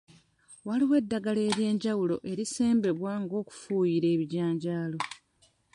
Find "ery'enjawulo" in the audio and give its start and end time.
1.49-2.15